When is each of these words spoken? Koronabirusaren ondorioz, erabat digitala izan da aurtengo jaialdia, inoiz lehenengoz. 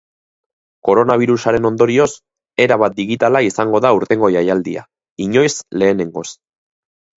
Koronabirusaren 0.87 1.67
ondorioz, 1.69 2.07
erabat 2.65 2.97
digitala 3.01 3.43
izan 3.49 3.75
da 3.87 3.93
aurtengo 3.93 4.33
jaialdia, 4.39 4.85
inoiz 5.29 5.55
lehenengoz. 5.81 6.29